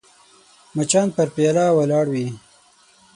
مچان 0.75 1.07
پر 1.15 1.27
پیاله 1.35 1.65
ولاړ 1.77 2.05
وي 2.13 2.27